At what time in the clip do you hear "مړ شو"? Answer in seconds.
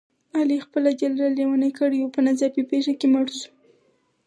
3.13-3.51